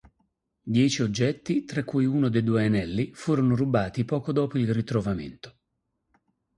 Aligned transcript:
Dieci 0.65 1.03
oggetti, 1.03 1.63
tra 1.63 1.83
cui 1.83 2.05
uno 2.07 2.29
dei 2.29 2.41
due 2.41 2.65
anelli, 2.65 3.11
furono 3.13 3.55
rubati 3.55 4.03
poco 4.03 4.31
dopo 4.31 4.57
il 4.57 4.73
ritrovamento. 4.73 5.59